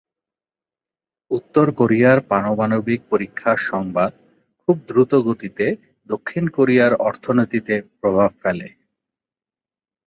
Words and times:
উত্তর 1.31 1.67
কোরিয়ার 1.71 2.19
পারমাণবিক 2.21 3.01
পরীক্ষার 3.09 3.57
সংবাদ 3.71 4.11
খুব 4.61 4.77
দ্রুত 4.87 5.11
দক্ষিণ 6.09 6.45
কোরিয়ার 6.47 6.93
অর্থনীতিতে 7.07 7.75
প্রভাবে 7.99 8.35
ফেলে। 8.41 8.67